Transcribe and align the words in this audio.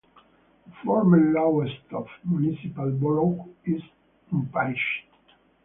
The 0.65 0.71
former 0.83 1.19
Lowestoft 1.19 2.09
Municipal 2.25 2.89
Borough 2.89 3.47
is 3.65 3.83
unparished. 4.31 5.05